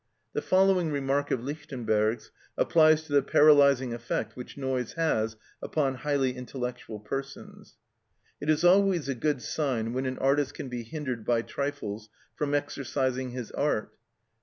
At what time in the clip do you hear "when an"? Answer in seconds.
9.93-10.17